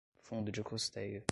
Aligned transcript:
fundo 0.21 0.51
de 0.51 0.63
custeio 0.63 1.23